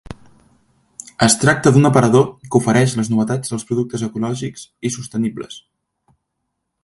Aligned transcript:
Es 1.25 1.35
tracte 1.41 1.73
d’un 1.75 1.89
aparador 1.89 2.25
que 2.47 2.61
ofereix 2.61 2.97
les 3.01 3.13
novetats 3.15 3.53
dels 3.53 3.67
productes 3.73 4.05
ecològics 4.09 4.63
i 4.89 4.93
sostenibles. 4.99 5.61